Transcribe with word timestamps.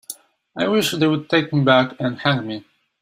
I 0.57 0.67
wish 0.67 0.93
they'd 0.93 1.29
take 1.29 1.53
me 1.53 1.63
back 1.63 1.95
and 1.99 2.17
hang 2.19 2.47
me. 2.47 2.65